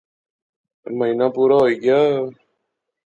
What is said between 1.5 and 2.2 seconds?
ہوئی گیا